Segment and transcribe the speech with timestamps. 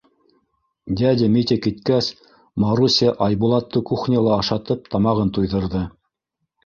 [1.01, 2.07] Дядя Митя киткәс,
[2.65, 5.85] Маруся Айбулатты кухняла ашатып тамағын туйҙырҙы.